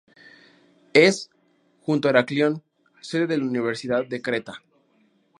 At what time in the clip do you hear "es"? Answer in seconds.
0.93-1.29